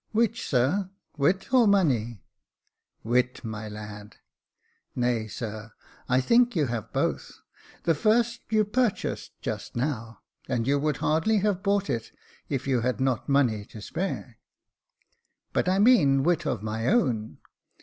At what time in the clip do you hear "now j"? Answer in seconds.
9.75-10.53